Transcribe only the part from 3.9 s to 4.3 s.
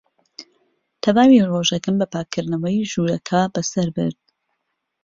برد.